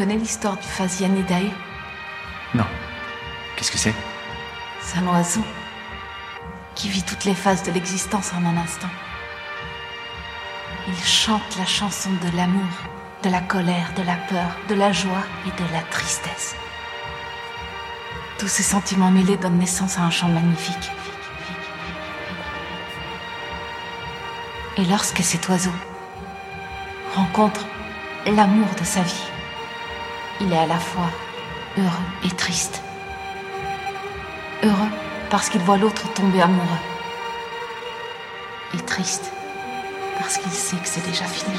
[0.00, 1.50] connais l'histoire du Phasianidae
[2.54, 2.64] Non.
[3.54, 3.94] Qu'est-ce que c'est?
[4.80, 5.44] C'est un oiseau
[6.74, 8.88] qui vit toutes les phases de l'existence en un instant.
[10.88, 12.72] Il chante la chanson de l'amour,
[13.22, 16.54] de la colère, de la peur, de la joie et de la tristesse.
[18.38, 20.90] Tous ces sentiments mêlés donnent naissance à un chant magnifique.
[24.78, 25.74] Et lorsque cet oiseau
[27.14, 27.66] rencontre
[28.24, 29.30] l'amour de sa vie,
[30.40, 31.10] il est à la fois
[31.78, 31.88] heureux
[32.24, 32.82] et triste.
[34.62, 34.88] Heureux
[35.30, 36.66] parce qu'il voit l'autre tomber amoureux.
[38.74, 39.32] Et triste
[40.18, 41.56] parce qu'il sait que c'est déjà fini.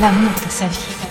[0.00, 1.09] L'amour de sa vie.